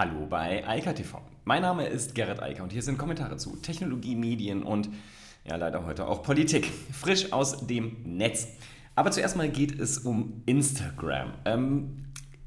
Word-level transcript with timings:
Hallo 0.00 0.24
bei 0.24 0.66
Eika 0.66 0.94
TV. 0.94 1.20
Mein 1.44 1.60
Name 1.60 1.86
ist 1.86 2.14
Gerrit 2.14 2.42
Eiker 2.42 2.62
und 2.62 2.72
hier 2.72 2.80
sind 2.80 2.96
Kommentare 2.96 3.36
zu 3.36 3.56
Technologie, 3.56 4.14
Medien 4.16 4.62
und 4.62 4.88
ja 5.44 5.56
leider 5.56 5.84
heute 5.84 6.08
auch 6.08 6.22
Politik. 6.22 6.72
Frisch 6.90 7.34
aus 7.34 7.66
dem 7.66 7.98
Netz. 8.06 8.48
Aber 8.94 9.10
zuerst 9.10 9.36
mal 9.36 9.50
geht 9.50 9.78
es 9.78 9.98
um 9.98 10.42
Instagram. 10.46 11.34
Ähm, 11.44 12.06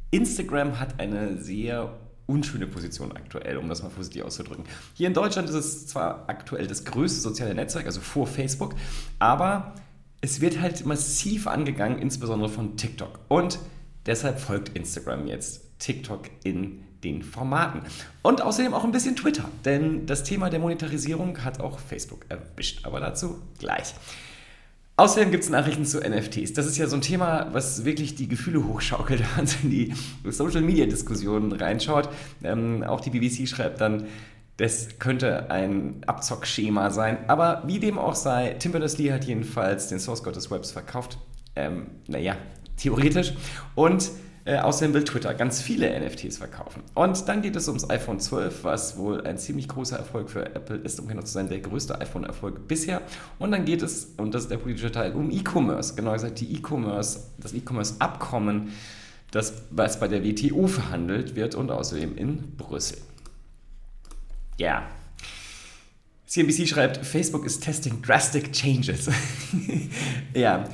Instagram 0.10 0.80
hat 0.80 1.00
eine 1.00 1.38
sehr 1.38 1.94
unschöne 2.26 2.66
Position 2.66 3.12
aktuell, 3.12 3.58
um 3.58 3.70
das 3.70 3.84
mal 3.84 3.90
positiv 3.90 4.24
auszudrücken. 4.24 4.66
Hier 4.96 5.06
in 5.06 5.14
Deutschland 5.14 5.48
ist 5.48 5.54
es 5.54 5.86
zwar 5.86 6.28
aktuell 6.30 6.66
das 6.66 6.86
größte 6.86 7.22
soziale 7.22 7.54
Netzwerk, 7.54 7.86
also 7.86 8.02
vor 8.02 8.26
Facebook, 8.26 8.74
aber 9.20 9.76
es 10.22 10.42
wird 10.42 10.60
halt 10.60 10.88
massiv 10.88 11.46
angegangen, 11.46 12.00
insbesondere 12.00 12.50
von 12.50 12.78
TikTok. 12.78 13.20
Und 13.28 13.60
deshalb 14.08 14.40
folgt 14.40 14.70
Instagram 14.70 15.28
jetzt 15.28 15.63
TikTok 15.84 16.30
in 16.44 16.84
den 17.04 17.22
Formaten. 17.22 17.82
Und 18.22 18.42
außerdem 18.42 18.74
auch 18.74 18.86
ein 18.86 18.92
bisschen 18.92 19.16
Twitter, 19.16 19.46
denn 19.66 20.06
das 20.06 20.24
Thema 20.24 20.50
der 20.50 20.60
Monetarisierung 20.60 21.44
hat 21.44 21.60
auch 21.60 21.80
Facebook 21.80 22.26
erwischt, 22.30 22.86
aber 22.86 23.00
dazu 23.00 23.42
gleich. 23.60 23.94
Außerdem 24.96 25.32
gibt 25.32 25.44
es 25.44 25.50
Nachrichten 25.50 25.86
zu 25.86 26.00
NFTs. 26.00 26.54
Das 26.54 26.68
ist 26.68 26.78
ja 26.78 26.88
so 26.88 26.96
ein 26.96 27.02
Thema, 27.02 27.50
was 27.52 27.84
wirklich 27.84 28.16
die 28.16 28.28
Gefühle 28.28 28.64
hochschaukelt, 28.66 29.22
wenn 29.38 29.46
man 29.46 29.56
in 29.64 29.70
die 29.70 29.94
Social-Media-Diskussionen 30.24 31.52
reinschaut. 31.52 32.10
Ähm, 32.44 32.84
auch 32.84 33.02
die 33.02 33.10
BBC 33.10 33.48
schreibt 33.48 33.82
dann, 33.82 34.06
das 34.58 35.00
könnte 35.00 35.50
ein 35.50 36.04
Abzockschema 36.06 36.92
sein. 36.92 37.18
Aber 37.28 37.64
wie 37.66 37.80
dem 37.80 37.98
auch 37.98 38.14
sei, 38.14 38.56
Tim 38.60 38.72
Berners-Lee 38.72 39.12
hat 39.12 39.26
jedenfalls 39.26 39.88
den 39.88 40.00
Source 40.00 40.22
Code 40.22 40.36
des 40.36 40.52
Webs 40.52 40.72
verkauft. 40.72 41.18
Ähm, 41.56 41.88
naja, 42.08 42.38
theoretisch. 42.78 43.34
Und 43.74 44.12
äh, 44.46 44.58
außerdem 44.58 44.94
will 44.94 45.04
Twitter 45.06 45.34
ganz 45.34 45.62
viele 45.62 45.98
NFTs 46.00 46.38
verkaufen. 46.38 46.84
Und 46.96 47.30
dann 47.30 47.42
geht 47.42 47.56
es 47.56 47.68
ums 47.70 47.90
iPhone 47.90 48.20
12, 48.20 48.64
was 48.64 48.98
wohl 48.98 49.26
ein 49.26 49.38
ziemlich 49.38 49.70
großer 49.70 49.98
Erfolg 49.98 50.30
für 50.30 50.46
Apple 50.54 50.78
ist, 50.78 51.00
um 51.00 51.08
genau 51.08 51.22
zu 51.22 51.32
sein, 51.32 51.48
der 51.48 51.60
größte 51.60 52.00
iPhone-Erfolg 52.02 52.68
bisher. 52.68 53.02
Und 53.40 53.52
dann 53.52 53.64
geht 53.64 53.82
es, 53.82 54.14
und 54.18 54.34
das 54.34 54.44
ist 54.44 54.52
der 54.52 54.58
politische 54.58 54.92
Teil, 54.92 55.14
um 55.14 55.32
E-Commerce. 55.32 55.96
Genau 55.96 56.12
gesagt, 56.12 56.42
die 56.42 56.54
E-Commerce, 56.56 57.22
das 57.38 57.54
E-Commerce-Abkommen, 57.54 58.74
das 59.32 59.54
was 59.72 60.00
bei 60.00 60.08
der 60.08 60.24
WTO 60.24 60.68
verhandelt 60.68 61.36
wird 61.36 61.56
und 61.56 61.72
außerdem 61.72 62.18
in 62.18 62.56
Brüssel. 62.58 62.98
Ja. 64.58 64.84
CNBC 66.28 66.68
schreibt, 66.68 66.98
Facebook 67.06 67.46
is 67.46 67.60
testing 67.60 68.02
drastic 68.02 68.52
changes. 68.52 69.10
ja, 70.34 70.66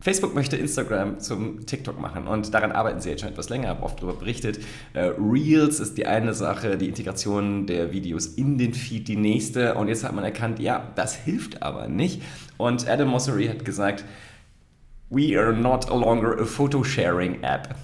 Facebook 0.00 0.34
möchte 0.34 0.56
Instagram 0.56 1.20
zum 1.20 1.66
TikTok 1.66 2.00
machen 2.00 2.26
und 2.26 2.54
daran 2.54 2.72
arbeiten 2.72 3.00
sie 3.00 3.10
jetzt 3.10 3.20
schon 3.20 3.28
etwas 3.28 3.50
länger, 3.50 3.68
habe 3.68 3.82
oft 3.82 3.98
darüber 3.98 4.14
berichtet. 4.14 4.58
Uh, 4.94 5.12
Reels 5.20 5.78
ist 5.78 5.98
die 5.98 6.06
eine 6.06 6.32
Sache, 6.32 6.78
die 6.78 6.88
Integration 6.88 7.66
der 7.66 7.92
Videos 7.92 8.26
in 8.26 8.56
den 8.56 8.72
Feed 8.72 9.08
die 9.08 9.16
nächste 9.16 9.74
und 9.74 9.88
jetzt 9.88 10.02
hat 10.02 10.14
man 10.14 10.24
erkannt, 10.24 10.58
ja, 10.58 10.90
das 10.94 11.14
hilft 11.14 11.62
aber 11.62 11.88
nicht. 11.88 12.22
Und 12.56 12.88
Adam 12.88 13.08
Mosseri 13.08 13.46
hat 13.48 13.64
gesagt, 13.64 14.04
we 15.10 15.38
are 15.38 15.52
not 15.52 15.90
longer 15.90 16.40
a 16.40 16.44
photo-sharing 16.46 17.42
app. 17.42 17.74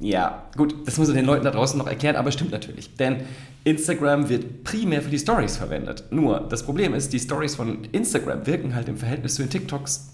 Ja, 0.00 0.48
gut, 0.56 0.74
das 0.86 0.98
muss 0.98 1.06
man 1.06 1.16
den 1.16 1.24
Leuten 1.24 1.44
da 1.44 1.52
draußen 1.52 1.78
noch 1.78 1.86
erklären, 1.86 2.16
aber 2.16 2.32
stimmt 2.32 2.50
natürlich. 2.50 2.96
Denn 2.96 3.20
Instagram 3.62 4.28
wird 4.28 4.64
primär 4.64 5.02
für 5.02 5.10
die 5.10 5.18
Stories 5.20 5.56
verwendet. 5.56 6.04
Nur, 6.10 6.40
das 6.40 6.64
Problem 6.64 6.94
ist, 6.94 7.12
die 7.12 7.20
Stories 7.20 7.54
von 7.54 7.84
Instagram 7.92 8.44
wirken 8.46 8.74
halt 8.74 8.88
im 8.88 8.96
Verhältnis 8.96 9.36
zu 9.36 9.42
den 9.42 9.50
TikToks 9.50 10.10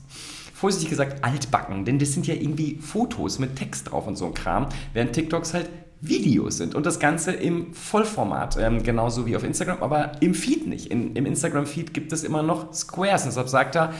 vorsichtig 0.61 0.91
gesagt 0.91 1.25
altbacken, 1.25 1.87
denn 1.87 1.99
das 1.99 2.13
sind 2.13 2.27
ja 2.27 2.35
irgendwie 2.35 2.77
Fotos 2.83 3.39
mit 3.39 3.57
Text 3.57 3.91
drauf 3.91 4.07
und 4.07 4.17
so 4.17 4.27
ein 4.27 4.35
Kram, 4.35 4.67
während 4.93 5.15
TikToks 5.15 5.55
halt 5.55 5.71
Videos 6.03 6.59
sind 6.59 6.75
und 6.75 6.85
das 6.85 7.01
Ganze 7.01 7.33
im 7.33 7.73
Vollformat, 7.73 8.59
ähm, 8.59 8.83
genauso 8.83 9.25
wie 9.25 9.37
auf 9.37 9.43
Instagram, 9.43 9.83
aber 9.83 10.13
im 10.21 10.35
Feed 10.35 10.67
nicht. 10.67 10.89
In, 10.89 11.17
Im 11.17 11.25
Instagram-Feed 11.25 11.95
gibt 11.95 12.13
es 12.13 12.25
immer 12.25 12.43
noch 12.43 12.75
Squares, 12.75 13.25
deshalb 13.25 13.49
sagt 13.49 13.75
er, 13.75 13.95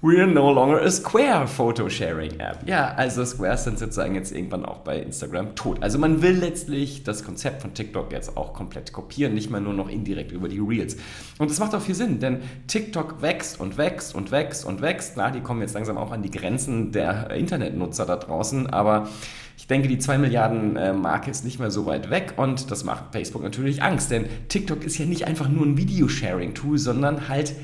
We're 0.00 0.28
no 0.28 0.52
longer 0.52 0.80
a 0.80 0.90
Square 0.92 1.48
Photo 1.48 1.88
Sharing 1.88 2.38
App. 2.38 2.60
Ja, 2.68 2.94
also 2.94 3.24
Squares 3.24 3.64
sind 3.64 3.80
sozusagen 3.80 4.14
jetzt 4.14 4.30
irgendwann 4.30 4.64
auch 4.64 4.78
bei 4.78 5.00
Instagram 5.00 5.56
tot. 5.56 5.82
Also 5.82 5.98
man 5.98 6.22
will 6.22 6.36
letztlich 6.36 7.02
das 7.02 7.24
Konzept 7.24 7.62
von 7.62 7.74
TikTok 7.74 8.12
jetzt 8.12 8.36
auch 8.36 8.54
komplett 8.54 8.92
kopieren, 8.92 9.34
nicht 9.34 9.50
mehr 9.50 9.58
nur 9.58 9.74
noch 9.74 9.88
indirekt 9.88 10.30
über 10.30 10.48
die 10.48 10.60
Reels. 10.60 10.96
Und 11.38 11.50
das 11.50 11.58
macht 11.58 11.74
auch 11.74 11.80
viel 11.80 11.96
Sinn, 11.96 12.20
denn 12.20 12.42
TikTok 12.68 13.22
wächst 13.22 13.58
und 13.58 13.76
wächst 13.76 14.14
und 14.14 14.30
wächst 14.30 14.64
und 14.64 14.82
wächst. 14.82 15.14
Na, 15.16 15.32
die 15.32 15.40
kommen 15.40 15.62
jetzt 15.62 15.74
langsam 15.74 15.98
auch 15.98 16.12
an 16.12 16.22
die 16.22 16.30
Grenzen 16.30 16.92
der 16.92 17.30
Internetnutzer 17.30 18.06
da 18.06 18.14
draußen, 18.14 18.68
aber 18.68 19.08
ich 19.56 19.66
denke, 19.66 19.88
die 19.88 19.98
2 19.98 20.18
Milliarden 20.18 20.76
äh, 20.76 20.92
Marke 20.92 21.32
ist 21.32 21.44
nicht 21.44 21.58
mehr 21.58 21.72
so 21.72 21.86
weit 21.86 22.08
weg 22.08 22.34
und 22.36 22.70
das 22.70 22.84
macht 22.84 23.06
Facebook 23.10 23.42
natürlich 23.42 23.82
Angst, 23.82 24.12
denn 24.12 24.26
TikTok 24.46 24.84
ist 24.84 24.96
ja 24.98 25.06
nicht 25.06 25.26
einfach 25.26 25.48
nur 25.48 25.66
ein 25.66 25.76
Videosharing-Tool, 25.76 26.78
sondern 26.78 27.28
halt 27.28 27.54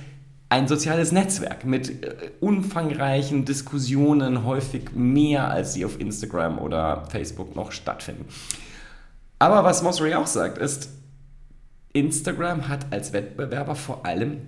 ein 0.54 0.68
soziales 0.68 1.10
Netzwerk 1.10 1.64
mit 1.64 2.04
äh, 2.04 2.30
umfangreichen 2.38 3.44
Diskussionen, 3.44 4.44
häufig 4.44 4.92
mehr 4.94 5.50
als 5.50 5.74
sie 5.74 5.84
auf 5.84 5.98
Instagram 5.98 6.58
oder 6.58 7.06
Facebook 7.10 7.56
noch 7.56 7.72
stattfinden. 7.72 8.26
Aber 9.40 9.64
was 9.64 9.82
Mossery 9.82 10.14
auch 10.14 10.28
sagt, 10.28 10.58
ist, 10.58 10.90
Instagram 11.92 12.68
hat 12.68 12.86
als 12.92 13.12
Wettbewerber 13.12 13.74
vor 13.74 14.06
allem 14.06 14.42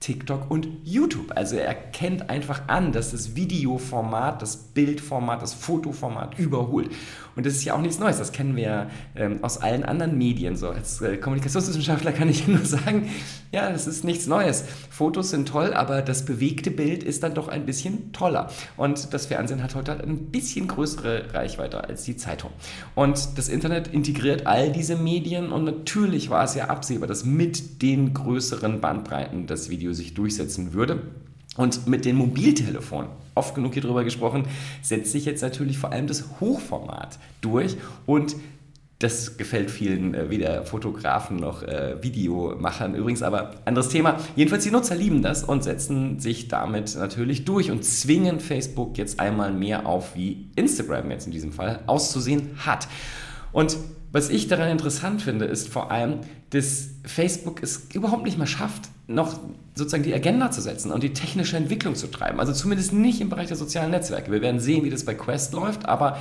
TikTok 0.00 0.50
und 0.50 0.68
YouTube. 0.84 1.32
Also 1.34 1.56
er 1.56 1.66
erkennt 1.66 2.30
einfach 2.30 2.68
an, 2.68 2.92
dass 2.92 3.10
das 3.10 3.34
Videoformat, 3.34 4.40
das 4.40 4.56
Bildformat, 4.56 5.42
das 5.42 5.54
Fotoformat 5.54 6.38
überholt. 6.38 6.90
Und 7.34 7.46
das 7.46 7.54
ist 7.54 7.64
ja 7.64 7.74
auch 7.74 7.80
nichts 7.80 7.98
Neues. 7.98 8.18
Das 8.18 8.32
kennen 8.32 8.56
wir 8.56 8.62
ja 8.62 8.90
ähm, 9.16 9.42
aus 9.42 9.58
allen 9.58 9.84
anderen 9.84 10.16
Medien. 10.18 10.56
So 10.56 10.70
als 10.70 11.00
äh, 11.00 11.16
Kommunikationswissenschaftler 11.16 12.12
kann 12.18 12.28
ich 12.28 12.46
nur 12.46 12.64
sagen, 12.64 13.08
ja, 13.52 13.70
das 13.70 13.86
ist 13.86 14.04
nichts 14.04 14.26
Neues. 14.26 14.64
Fotos 14.90 15.30
sind 15.30 15.48
toll, 15.48 15.72
aber 15.72 16.02
das 16.02 16.24
bewegte 16.24 16.70
Bild 16.70 17.02
ist 17.02 17.22
dann 17.22 17.34
doch 17.34 17.48
ein 17.48 17.66
bisschen 17.66 18.12
toller. 18.12 18.50
Und 18.76 19.14
das 19.14 19.26
Fernsehen 19.26 19.62
hat 19.62 19.74
heute 19.74 20.00
ein 20.00 20.30
bisschen 20.30 20.68
größere 20.68 21.32
Reichweite 21.32 21.84
als 21.84 22.04
die 22.04 22.16
Zeitung. 22.16 22.50
Und 22.94 23.38
das 23.38 23.48
Internet 23.48 23.88
integriert 23.88 24.46
all 24.46 24.70
diese 24.70 24.96
Medien 24.96 25.52
und 25.52 25.64
natürlich 25.64 26.30
war 26.30 26.44
es 26.44 26.54
ja 26.54 26.66
absehbar, 26.66 27.08
dass 27.08 27.24
mit 27.24 27.82
den 27.82 28.14
größeren 28.14 28.80
Bandbreiten 28.80 29.46
das 29.46 29.70
Video 29.70 29.87
sich 29.94 30.14
durchsetzen 30.14 30.72
würde. 30.72 31.02
Und 31.56 31.88
mit 31.88 32.04
den 32.04 32.16
Mobiltelefonen, 32.16 33.10
oft 33.34 33.54
genug 33.54 33.72
hier 33.72 33.82
drüber 33.82 34.04
gesprochen, 34.04 34.44
setzt 34.80 35.10
sich 35.10 35.24
jetzt 35.24 35.42
natürlich 35.42 35.78
vor 35.78 35.92
allem 35.92 36.06
das 36.06 36.40
Hochformat 36.40 37.18
durch 37.40 37.76
und 38.06 38.36
das 38.98 39.36
gefällt 39.36 39.70
vielen, 39.70 40.14
äh, 40.14 40.28
weder 40.28 40.64
Fotografen 40.64 41.36
noch 41.36 41.62
äh, 41.62 42.02
Videomachern 42.02 42.94
übrigens, 42.94 43.22
aber 43.22 43.54
anderes 43.64 43.90
Thema. 43.90 44.18
Jedenfalls 44.34 44.64
die 44.64 44.72
Nutzer 44.72 44.96
lieben 44.96 45.22
das 45.22 45.44
und 45.44 45.62
setzen 45.62 46.18
sich 46.18 46.48
damit 46.48 46.96
natürlich 46.96 47.44
durch 47.44 47.70
und 47.70 47.84
zwingen 47.84 48.40
Facebook 48.40 48.98
jetzt 48.98 49.20
einmal 49.20 49.52
mehr 49.52 49.86
auf, 49.86 50.16
wie 50.16 50.50
Instagram 50.56 51.10
jetzt 51.12 51.26
in 51.26 51.32
diesem 51.32 51.52
Fall 51.52 51.80
auszusehen 51.86 52.50
hat. 52.58 52.88
Und 53.52 53.76
was 54.10 54.30
ich 54.30 54.48
daran 54.48 54.70
interessant 54.70 55.22
finde, 55.22 55.44
ist 55.44 55.68
vor 55.68 55.92
allem, 55.92 56.20
dass 56.50 56.88
Facebook 57.04 57.62
es 57.62 57.88
überhaupt 57.94 58.24
nicht 58.24 58.38
mehr 58.38 58.46
schafft, 58.46 58.88
noch 59.08 59.40
sozusagen 59.74 60.04
die 60.04 60.14
Agenda 60.14 60.50
zu 60.50 60.60
setzen 60.60 60.92
und 60.92 61.02
die 61.02 61.14
technische 61.14 61.56
Entwicklung 61.56 61.94
zu 61.94 62.08
treiben. 62.08 62.38
Also 62.38 62.52
zumindest 62.52 62.92
nicht 62.92 63.20
im 63.20 63.30
Bereich 63.30 63.48
der 63.48 63.56
sozialen 63.56 63.90
Netzwerke. 63.90 64.30
Wir 64.30 64.42
werden 64.42 64.60
sehen, 64.60 64.84
wie 64.84 64.90
das 64.90 65.04
bei 65.04 65.14
Quest 65.14 65.54
läuft, 65.54 65.86
aber 65.86 66.18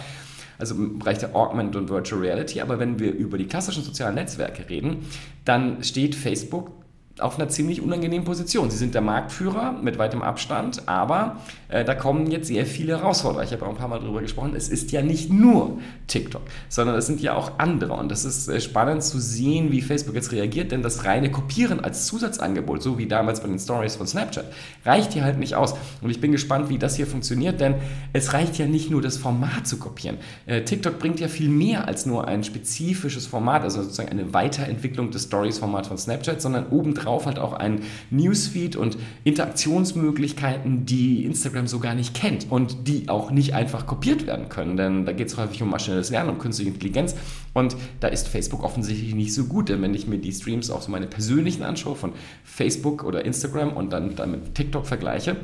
also 0.58 0.74
im 0.74 1.00
Bereich 1.00 1.20
der 1.20 1.36
Augmented 1.36 1.76
und 1.76 1.90
Virtual 1.90 2.22
Reality. 2.22 2.62
Aber 2.62 2.80
wenn 2.80 2.98
wir 2.98 3.14
über 3.14 3.38
die 3.38 3.46
klassischen 3.46 3.84
sozialen 3.84 4.16
Netzwerke 4.16 4.70
reden, 4.70 5.06
dann 5.46 5.84
steht 5.84 6.16
Facebook 6.16 6.72
auf 7.20 7.40
einer 7.40 7.50
ziemlich 7.50 7.82
unangenehmen 7.82 8.26
Position. 8.26 8.70
Sie 8.70 8.78
sind 8.78 8.94
der 8.94 9.02
Marktführer 9.02 9.72
mit 9.72 9.98
weitem 9.98 10.22
Abstand, 10.22 10.88
aber 10.88 11.38
äh, 11.70 11.84
da 11.84 11.96
kommen 11.96 12.30
jetzt 12.30 12.48
sehr 12.48 12.66
viele 12.66 12.98
Herausforderungen. 13.00 13.46
Ich 13.48 13.54
habe 13.54 13.66
auch 13.66 13.70
ein 13.70 13.76
paar 13.76 13.88
Mal 13.88 14.00
darüber 14.00 14.22
gesprochen. 14.22 14.54
Es 14.56 14.70
ist 14.70 14.92
ja 14.92 15.02
nicht 15.02 15.32
nur 15.32 15.80
TikTok, 16.08 16.44
sondern 16.70 16.96
es 16.96 17.08
sind 17.08 17.20
ja 17.20 17.36
auch 17.36 17.58
andere. 17.58 17.94
Und 17.94 18.10
das 18.10 18.24
ist 18.24 18.48
äh, 18.48 18.62
spannend 18.62 19.04
zu 19.04 19.20
sehen, 19.20 19.72
wie 19.72 19.82
Facebook 19.82 20.16
jetzt 20.16 20.32
reagiert, 20.32 20.72
denn 20.72 20.84
das 20.84 21.06
reine 21.06 21.32
Kopieren 21.32 21.80
als 21.80 22.06
Zusatzangebot, 22.06 22.84
so 22.84 22.98
wie 22.98 23.08
damals 23.08 23.42
bei 23.42 23.48
den 23.48 23.60
Stories 23.60 23.96
von 23.96 24.08
Snapchat, 24.08 24.46
reicht 24.86 25.14
hier 25.14 25.24
halt 25.24 25.40
nicht 25.40 25.56
aus. 25.56 25.74
Und 26.02 26.10
ich 26.10 26.22
bin 26.22 26.32
gespannt, 26.32 26.70
wie 26.70 26.78
das 26.78 26.96
hier 26.96 27.08
funktioniert, 27.08 27.60
denn 27.60 27.76
es 28.14 28.34
reicht 28.34 28.58
ja 28.58 28.68
nicht 28.68 28.92
nur 28.92 29.02
das 29.02 29.18
Format 29.18 29.68
zu 29.68 29.78
kopieren. 29.78 30.18
Äh, 30.46 30.62
TikTok 30.62 31.00
bringt 31.00 31.20
ja 31.20 31.28
viel 31.28 31.50
mehr 31.50 31.88
als 31.88 32.06
nur 32.06 32.28
ein 32.28 32.44
spezifisches 32.44 33.26
Format, 33.26 33.64
also 33.64 33.82
sozusagen 33.82 34.10
eine 34.10 34.34
Weiterentwicklung 34.34 35.12
des 35.12 35.24
Stories-Formats 35.24 35.88
von 35.88 35.98
Snapchat, 35.98 36.42
sondern 36.42 36.68
obendrauf 36.68 37.07
drauf 37.08 37.26
halt 37.26 37.40
auch 37.40 37.54
ein 37.54 37.82
Newsfeed 38.12 38.76
und 38.76 38.98
Interaktionsmöglichkeiten, 39.24 40.86
die 40.86 41.26
Instagram 41.26 41.68
so 41.68 41.80
gar 41.80 41.96
nicht 41.96 42.14
kennt 42.14 42.52
und 42.52 42.88
die 42.88 43.10
auch 43.10 43.32
nicht 43.32 43.54
einfach 43.54 43.88
kopiert 43.88 44.28
werden 44.28 44.50
können, 44.50 44.78
denn 44.78 45.06
da 45.06 45.14
geht 45.14 45.28
es 45.28 45.38
häufig 45.38 45.64
um 45.64 45.70
maschinelles 45.70 46.10
Lernen, 46.10 46.30
um 46.30 46.38
künstliche 46.38 46.72
Intelligenz 46.72 47.16
und 47.54 47.76
da 48.00 48.08
ist 48.10 48.28
Facebook 48.28 48.64
offensichtlich 48.64 49.16
nicht 49.16 49.34
so 49.34 49.46
gut, 49.46 49.70
denn 49.70 49.82
wenn 49.82 49.94
ich 49.94 50.08
mir 50.08 50.18
die 50.18 50.32
Streams 50.32 50.70
auch 50.70 50.82
so 50.82 50.92
meine 50.92 51.08
persönlichen 51.08 51.64
anschaue 51.64 51.96
von 51.96 52.14
Facebook 52.44 53.04
oder 53.04 53.26
Instagram 53.26 53.72
und 53.72 53.94
dann, 53.94 54.16
dann 54.16 54.32
mit 54.32 54.56
TikTok 54.56 54.86
vergleiche, 54.86 55.38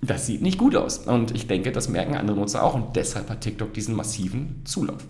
das 0.00 0.26
sieht 0.26 0.42
nicht 0.42 0.58
gut 0.58 0.76
aus. 0.76 0.98
Und 0.98 1.34
ich 1.34 1.46
denke, 1.46 1.72
das 1.72 1.88
merken 1.88 2.14
andere 2.14 2.36
Nutzer 2.36 2.62
auch 2.62 2.74
und 2.74 2.94
deshalb 2.94 3.30
hat 3.30 3.40
TikTok 3.40 3.72
diesen 3.74 3.96
massiven 3.96 4.62
Zulauf. 4.64 5.04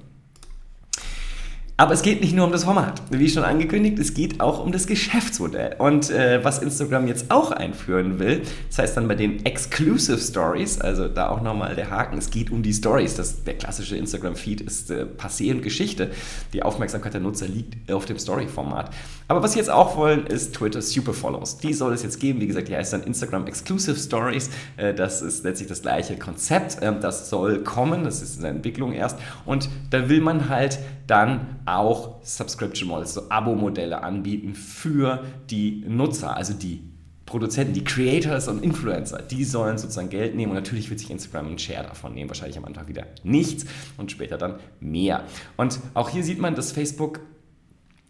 Aber 1.80 1.92
es 1.92 2.02
geht 2.02 2.20
nicht 2.20 2.34
nur 2.34 2.44
um 2.44 2.50
das 2.50 2.64
Format. 2.64 3.00
Wie 3.10 3.28
schon 3.28 3.44
angekündigt, 3.44 4.00
es 4.00 4.12
geht 4.12 4.40
auch 4.40 4.64
um 4.64 4.72
das 4.72 4.88
Geschäftsmodell. 4.88 5.76
Und 5.78 6.10
äh, 6.10 6.42
was 6.42 6.58
Instagram 6.58 7.06
jetzt 7.06 7.30
auch 7.30 7.52
einführen 7.52 8.19
will, 8.19 8.42
das 8.66 8.78
heißt 8.78 8.96
dann 8.96 9.06
bei 9.06 9.14
den 9.14 9.46
Exclusive 9.46 10.19
Stories, 10.19 10.80
also 10.80 11.06
da 11.06 11.28
auch 11.28 11.40
nochmal 11.40 11.76
der 11.76 11.88
Haken, 11.88 12.19
es 12.19 12.30
geht 12.30 12.50
um 12.50 12.64
die 12.64 12.75
Stories. 12.75 13.14
Das, 13.14 13.44
der 13.44 13.54
klassische 13.54 13.96
Instagram-Feed 13.96 14.60
ist 14.60 14.90
äh, 14.90 15.06
passé 15.16 15.52
und 15.52 15.62
Geschichte. 15.62 16.10
Die 16.52 16.64
Aufmerksamkeit 16.64 17.14
der 17.14 17.20
Nutzer 17.20 17.46
liegt 17.46 17.92
auf 17.92 18.06
dem 18.06 18.19
Story-Format. 18.19 18.90
Aber 19.28 19.44
was 19.44 19.52
sie 19.52 19.60
jetzt 19.60 19.70
auch 19.70 19.96
wollen, 19.96 20.26
ist 20.26 20.56
Twitter 20.56 20.82
Super 20.82 21.12
Follows. 21.12 21.58
Die 21.58 21.74
soll 21.74 21.92
es 21.92 22.02
jetzt 22.02 22.19
geben. 22.19 22.40
Wie 22.40 22.48
gesagt, 22.48 22.66
die 22.66 22.74
heißt 22.74 22.92
dann 22.92 23.04
Instagram 23.04 23.46
Exclusive 23.46 23.96
Stories. 23.96 24.50
Äh, 24.78 24.94
das 24.94 25.22
ist 25.22 25.44
letztlich 25.44 25.69
das 25.69 25.82
gleiche 25.82 26.16
Konzept. 26.16 26.78
Ähm, 26.82 26.96
das 27.00 27.31
soll 27.31 27.62
kommen. 27.62 28.02
Das 28.02 28.20
ist 28.20 28.34
in 28.34 28.42
der 28.42 28.50
Entwicklung 28.50 28.94
erst. 28.94 29.16
Und 29.46 29.69
da 29.90 30.08
will 30.08 30.20
man 30.20 30.48
halt 30.48 30.81
dann 31.08 31.60
auch 31.66 32.22
Subscription 32.22 32.88
Models, 32.88 33.14
so 33.14 33.28
Abo-Modelle 33.31 34.02
anbieten 34.02 34.55
für 34.55 35.25
die 35.50 35.84
Nutzer, 35.88 36.37
also 36.37 36.55
die 36.55 36.84
Produzenten, 37.26 37.75
die 37.75 37.84
Creators 37.84 38.49
und 38.49 38.62
Influencer, 38.62 39.20
die 39.20 39.44
sollen 39.44 39.76
sozusagen 39.76 40.08
Geld 40.08 40.34
nehmen 40.34 40.52
und 40.52 40.56
natürlich 40.56 40.88
wird 40.88 41.00
sich 41.00 41.10
Instagram 41.10 41.49
einen 41.49 41.58
Share 41.58 41.82
davon 41.82 42.14
nehmen, 42.14 42.31
wahrscheinlich 42.31 42.56
am 42.56 42.64
Anfang 42.64 42.88
wieder 42.88 43.06
nichts 43.22 43.66
und 43.99 44.10
später 44.10 44.38
dann 44.38 44.60
mehr. 44.81 45.25
Und 45.56 45.78
auch 45.94 46.08
hier 46.08 46.25
sieht 46.25 46.38
man, 46.38 46.55
dass 46.55 46.72
Facebook 46.72 47.20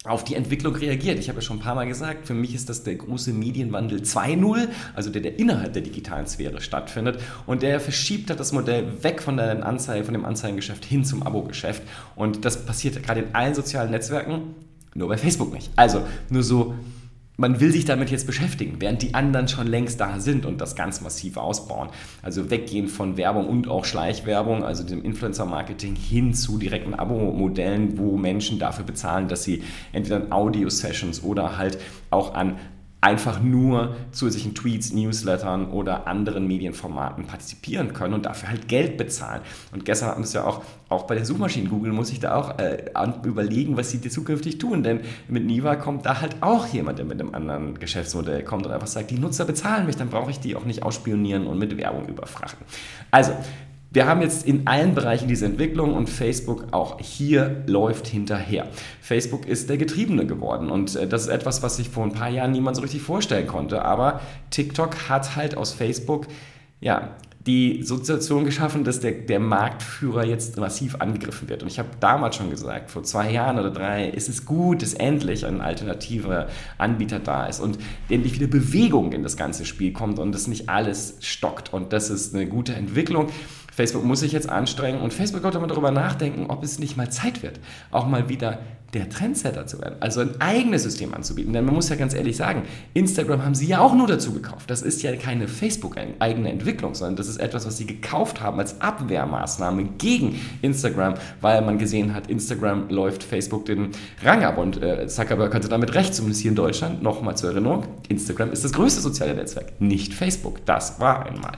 auf 0.08 0.24
die 0.24 0.34
Entwicklung 0.34 0.74
reagiert. 0.74 1.18
Ich 1.18 1.28
habe 1.28 1.38
ja 1.38 1.42
schon 1.42 1.58
ein 1.58 1.62
paar 1.62 1.74
Mal 1.74 1.86
gesagt, 1.86 2.26
für 2.26 2.34
mich 2.34 2.54
ist 2.54 2.68
das 2.68 2.82
der 2.82 2.96
große 2.96 3.32
Medienwandel 3.32 4.00
2.0, 4.00 4.68
also 4.94 5.10
der, 5.10 5.22
der 5.22 5.38
innerhalb 5.38 5.72
der 5.72 5.82
digitalen 5.82 6.26
Sphäre 6.26 6.60
stattfindet. 6.60 7.20
Und 7.46 7.62
der 7.62 7.80
verschiebt 7.80 8.30
hat 8.30 8.40
das 8.40 8.52
Modell 8.52 9.02
weg 9.02 9.22
von, 9.22 9.36
der 9.36 9.64
Anzeige, 9.64 10.04
von 10.04 10.14
dem 10.14 10.24
Anzeigengeschäft 10.24 10.84
hin 10.84 11.04
zum 11.04 11.22
Abo-Geschäft. 11.22 11.82
Und 12.16 12.44
das 12.44 12.64
passiert 12.64 13.02
gerade 13.02 13.20
in 13.20 13.34
allen 13.34 13.54
sozialen 13.54 13.90
Netzwerken, 13.90 14.54
nur 14.94 15.08
bei 15.08 15.16
Facebook 15.16 15.52
nicht. 15.52 15.70
Also 15.76 16.02
nur 16.30 16.42
so 16.42 16.74
man 17.40 17.60
will 17.60 17.70
sich 17.70 17.84
damit 17.84 18.10
jetzt 18.10 18.26
beschäftigen, 18.26 18.80
während 18.80 19.00
die 19.00 19.14
anderen 19.14 19.46
schon 19.46 19.68
längst 19.68 20.00
da 20.00 20.18
sind 20.18 20.44
und 20.44 20.60
das 20.60 20.74
ganz 20.74 21.00
massiv 21.00 21.36
ausbauen. 21.36 21.88
Also 22.20 22.50
weggehen 22.50 22.88
von 22.88 23.16
Werbung 23.16 23.48
und 23.48 23.68
auch 23.68 23.84
Schleichwerbung, 23.84 24.64
also 24.64 24.82
dem 24.82 25.04
Influencer-Marketing, 25.04 25.94
hin 25.94 26.34
zu 26.34 26.58
direkten 26.58 26.94
Abo-Modellen, 26.94 27.96
wo 27.96 28.16
Menschen 28.16 28.58
dafür 28.58 28.84
bezahlen, 28.84 29.28
dass 29.28 29.44
sie 29.44 29.62
entweder 29.92 30.16
an 30.16 30.32
Audio-Sessions 30.32 31.22
oder 31.22 31.56
halt 31.56 31.78
auch 32.10 32.34
an 32.34 32.56
einfach 33.00 33.40
nur 33.40 33.94
zusätzlichen 34.10 34.54
Tweets, 34.54 34.92
Newslettern 34.92 35.70
oder 35.70 36.08
anderen 36.08 36.48
Medienformaten 36.48 37.26
partizipieren 37.26 37.92
können 37.92 38.14
und 38.14 38.26
dafür 38.26 38.48
halt 38.48 38.66
Geld 38.66 38.96
bezahlen. 38.96 39.42
Und 39.72 39.84
gestern 39.84 40.08
hatten 40.08 40.20
wir 40.20 40.24
es 40.24 40.32
ja 40.32 40.44
auch, 40.44 40.62
auch 40.88 41.04
bei 41.04 41.14
den 41.14 41.24
Suchmaschinen 41.24 41.70
Google, 41.70 41.92
muss 41.92 42.10
ich 42.10 42.18
da 42.18 42.34
auch 42.34 42.58
äh, 42.58 42.90
überlegen, 43.22 43.76
was 43.76 43.90
sie 43.90 44.00
zukünftig 44.00 44.58
tun. 44.58 44.82
Denn 44.82 45.02
mit 45.28 45.46
Niva 45.46 45.76
kommt 45.76 46.06
da 46.06 46.20
halt 46.20 46.36
auch 46.40 46.66
jemand, 46.66 46.98
der 46.98 47.06
mit 47.06 47.20
einem 47.20 47.34
anderen 47.34 47.78
Geschäftsmodell 47.78 48.42
kommt 48.42 48.66
und 48.66 48.72
einfach 48.72 48.88
sagt, 48.88 49.12
die 49.12 49.18
Nutzer 49.18 49.44
bezahlen 49.44 49.86
mich, 49.86 49.96
dann 49.96 50.08
brauche 50.08 50.32
ich 50.32 50.40
die 50.40 50.56
auch 50.56 50.64
nicht 50.64 50.82
ausspionieren 50.82 51.46
und 51.46 51.58
mit 51.58 51.76
Werbung 51.76 52.08
überfrachten. 52.08 52.66
Also, 53.12 53.32
wir 53.90 54.06
haben 54.06 54.20
jetzt 54.20 54.46
in 54.46 54.66
allen 54.66 54.94
Bereichen 54.94 55.28
diese 55.28 55.46
Entwicklung 55.46 55.94
und 55.94 56.10
Facebook 56.10 56.66
auch 56.72 57.00
hier 57.00 57.62
läuft 57.66 58.06
hinterher. 58.06 58.68
Facebook 59.00 59.46
ist 59.46 59.70
der 59.70 59.78
Getriebene 59.78 60.26
geworden 60.26 60.70
und 60.70 60.94
äh, 60.94 61.06
das 61.06 61.22
ist 61.22 61.28
etwas, 61.28 61.62
was 61.62 61.76
sich 61.76 61.88
vor 61.88 62.04
ein 62.04 62.12
paar 62.12 62.28
Jahren 62.28 62.52
niemand 62.52 62.76
so 62.76 62.82
richtig 62.82 63.02
vorstellen 63.02 63.46
konnte. 63.46 63.84
Aber 63.84 64.20
TikTok 64.50 65.08
hat 65.08 65.36
halt 65.36 65.56
aus 65.56 65.72
Facebook 65.72 66.26
ja, 66.80 67.16
die 67.46 67.82
Situation 67.82 68.44
geschaffen, 68.44 68.84
dass 68.84 69.00
der, 69.00 69.12
der 69.12 69.40
Marktführer 69.40 70.24
jetzt 70.26 70.58
massiv 70.58 70.96
angegriffen 70.96 71.48
wird. 71.48 71.62
Und 71.62 71.68
ich 71.68 71.78
habe 71.78 71.88
damals 71.98 72.36
schon 72.36 72.50
gesagt, 72.50 72.90
vor 72.90 73.04
zwei 73.04 73.30
Jahren 73.32 73.58
oder 73.58 73.70
drei, 73.70 74.06
ist 74.06 74.28
es 74.28 74.44
gut, 74.44 74.82
dass 74.82 74.92
endlich 74.92 75.46
ein 75.46 75.62
alternativer 75.62 76.48
Anbieter 76.76 77.20
da 77.20 77.46
ist 77.46 77.60
und 77.60 77.78
endlich 78.10 78.34
wieder 78.34 78.48
Bewegung 78.48 79.12
in 79.12 79.22
das 79.22 79.38
ganze 79.38 79.64
Spiel 79.64 79.94
kommt 79.94 80.18
und 80.18 80.34
es 80.34 80.46
nicht 80.46 80.68
alles 80.68 81.16
stockt. 81.20 81.72
Und 81.72 81.94
das 81.94 82.10
ist 82.10 82.34
eine 82.34 82.46
gute 82.46 82.74
Entwicklung. 82.74 83.30
Facebook 83.78 84.02
muss 84.02 84.18
sich 84.18 84.32
jetzt 84.32 84.48
anstrengen 84.48 85.00
und 85.00 85.14
Facebook 85.14 85.40
sollte 85.40 85.60
mal 85.60 85.68
darüber 85.68 85.92
nachdenken, 85.92 86.46
ob 86.48 86.64
es 86.64 86.80
nicht 86.80 86.96
mal 86.96 87.12
Zeit 87.12 87.44
wird, 87.44 87.60
auch 87.92 88.08
mal 88.08 88.28
wieder 88.28 88.58
der 88.92 89.08
Trendsetter 89.08 89.68
zu 89.68 89.80
werden, 89.80 89.94
also 90.00 90.20
ein 90.20 90.40
eigenes 90.40 90.82
System 90.82 91.14
anzubieten. 91.14 91.52
Denn 91.52 91.64
man 91.64 91.76
muss 91.76 91.88
ja 91.88 91.94
ganz 91.94 92.12
ehrlich 92.12 92.36
sagen, 92.36 92.62
Instagram 92.94 93.44
haben 93.44 93.54
sie 93.54 93.68
ja 93.68 93.78
auch 93.78 93.94
nur 93.94 94.08
dazu 94.08 94.32
gekauft. 94.32 94.68
Das 94.68 94.82
ist 94.82 95.04
ja 95.04 95.14
keine 95.14 95.46
Facebook-eigene 95.46 96.50
Entwicklung, 96.50 96.96
sondern 96.96 97.14
das 97.14 97.28
ist 97.28 97.36
etwas, 97.36 97.66
was 97.66 97.76
sie 97.76 97.86
gekauft 97.86 98.40
haben 98.40 98.58
als 98.58 98.80
Abwehrmaßnahme 98.80 99.84
gegen 99.96 100.40
Instagram, 100.60 101.14
weil 101.40 101.62
man 101.62 101.78
gesehen 101.78 102.16
hat, 102.16 102.28
Instagram 102.28 102.88
läuft 102.88 103.22
Facebook 103.22 103.64
den 103.66 103.90
Rang 104.24 104.42
ab 104.42 104.58
und 104.58 104.82
äh, 104.82 105.06
Zuckerberg 105.06 105.54
hatte 105.54 105.68
damit 105.68 105.94
recht, 105.94 106.16
zumindest 106.16 106.42
hier 106.42 106.50
in 106.50 106.56
Deutschland. 106.56 107.00
Nochmal 107.00 107.36
zur 107.36 107.50
Erinnerung, 107.50 107.84
Instagram 108.08 108.50
ist 108.50 108.64
das 108.64 108.72
größte 108.72 109.00
soziale 109.02 109.36
Netzwerk, 109.36 109.80
nicht 109.80 110.14
Facebook. 110.14 110.66
Das 110.66 110.98
war 110.98 111.26
einmal. 111.26 111.52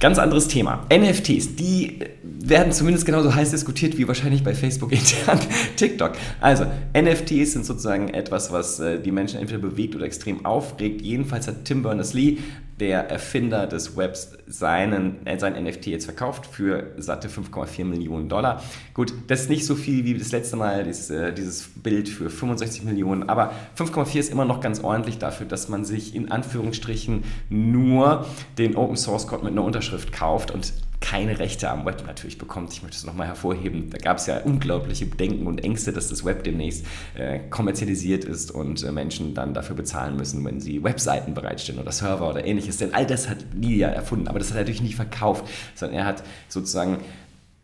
Ganz 0.00 0.18
anderes 0.18 0.48
Thema. 0.48 0.86
NFTs, 0.90 1.56
die 1.56 1.98
werden 2.22 2.72
zumindest 2.72 3.04
genauso 3.04 3.34
heiß 3.34 3.50
diskutiert 3.50 3.98
wie 3.98 4.08
wahrscheinlich 4.08 4.42
bei 4.42 4.54
Facebook 4.54 4.92
intern 4.92 5.38
TikTok. 5.76 6.12
Also, 6.40 6.64
NFTs 6.96 7.52
sind 7.52 7.66
sozusagen 7.66 8.08
etwas, 8.08 8.50
was 8.50 8.80
äh, 8.80 8.98
die 8.98 9.12
Menschen 9.12 9.38
entweder 9.38 9.60
bewegt 9.60 9.94
oder 9.94 10.06
extrem 10.06 10.46
aufregt. 10.46 11.02
Jedenfalls 11.02 11.46
hat 11.48 11.66
Tim 11.66 11.82
Berners-Lee 11.82 12.38
der 12.80 13.10
Erfinder 13.10 13.66
des 13.66 13.96
Webs 13.96 14.32
seinen, 14.46 15.24
äh, 15.26 15.38
sein 15.38 15.62
NFT 15.62 15.86
jetzt 15.86 16.06
verkauft 16.06 16.46
für 16.46 16.92
satte 16.96 17.28
5,4 17.28 17.84
Millionen 17.84 18.28
Dollar. 18.28 18.62
Gut, 18.94 19.12
das 19.28 19.42
ist 19.42 19.50
nicht 19.50 19.66
so 19.66 19.74
viel 19.74 20.04
wie 20.04 20.14
das 20.14 20.32
letzte 20.32 20.56
Mal, 20.56 20.84
dieses, 20.84 21.10
äh, 21.10 21.32
dieses 21.32 21.68
Bild 21.68 22.08
für 22.08 22.30
65 22.30 22.84
Millionen, 22.84 23.28
aber 23.28 23.52
5,4 23.74 24.18
ist 24.18 24.32
immer 24.32 24.46
noch 24.46 24.60
ganz 24.60 24.82
ordentlich 24.82 25.18
dafür, 25.18 25.46
dass 25.46 25.68
man 25.68 25.84
sich 25.84 26.14
in 26.14 26.30
Anführungsstrichen 26.30 27.24
nur 27.50 28.26
den 28.58 28.76
Open 28.76 28.96
Source 28.96 29.26
Code 29.26 29.44
mit 29.44 29.52
einer 29.52 29.64
Unterschrift 29.64 30.12
kauft 30.12 30.50
und 30.50 30.72
keine 31.00 31.38
Rechte 31.38 31.70
am 31.70 31.86
Web 31.86 32.04
natürlich 32.06 32.38
bekommt. 32.38 32.72
Ich 32.72 32.82
möchte 32.82 32.96
es 32.96 33.04
nochmal 33.04 33.26
hervorheben. 33.26 33.90
Da 33.90 33.98
gab 33.98 34.18
es 34.18 34.26
ja 34.26 34.38
unglaubliche 34.38 35.06
Bedenken 35.06 35.46
und 35.46 35.64
Ängste, 35.64 35.92
dass 35.92 36.08
das 36.08 36.24
Web 36.24 36.44
demnächst 36.44 36.86
äh, 37.14 37.40
kommerzialisiert 37.50 38.24
ist 38.24 38.50
und 38.50 38.82
äh, 38.82 38.92
Menschen 38.92 39.34
dann 39.34 39.54
dafür 39.54 39.76
bezahlen 39.76 40.16
müssen, 40.16 40.44
wenn 40.44 40.60
sie 40.60 40.84
Webseiten 40.84 41.34
bereitstellen 41.34 41.80
oder 41.80 41.92
Server 41.92 42.28
oder 42.28 42.44
ähnliches. 42.44 42.76
Denn 42.76 42.94
all 42.94 43.06
das 43.06 43.28
hat 43.28 43.38
Lydia 43.54 43.88
erfunden, 43.88 44.28
aber 44.28 44.38
das 44.38 44.50
hat 44.50 44.56
er 44.56 44.60
natürlich 44.60 44.82
nicht 44.82 44.96
verkauft, 44.96 45.46
sondern 45.74 45.98
er 45.98 46.04
hat 46.04 46.22
sozusagen 46.48 46.98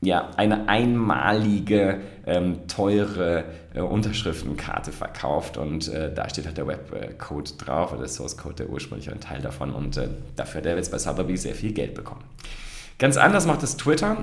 ja, 0.02 0.30
eine 0.36 0.68
einmalige, 0.68 2.00
ähm, 2.26 2.68
teure 2.68 3.44
äh, 3.74 3.80
Unterschriftenkarte 3.80 4.92
verkauft 4.92 5.56
und 5.56 5.88
äh, 5.88 6.12
da 6.12 6.28
steht 6.28 6.46
halt 6.46 6.58
der 6.58 6.66
Webcode 6.66 7.54
drauf 7.58 7.92
oder 7.92 8.00
der 8.00 8.08
Source 8.08 8.36
Code, 8.36 8.56
der 8.56 8.70
ursprüngliche 8.70 9.18
Teil 9.20 9.40
davon 9.40 9.72
und 9.72 9.96
äh, 9.96 10.08
dafür 10.36 10.60
hat 10.60 10.66
er 10.66 10.76
jetzt 10.76 10.90
bei 10.90 10.98
Sotheby's 10.98 11.42
sehr 11.42 11.54
viel 11.54 11.72
Geld 11.72 11.94
bekommen. 11.94 12.24
Ganz 12.98 13.16
anders 13.16 13.46
macht 13.46 13.62
es 13.62 13.76
Twitter. 13.76 14.18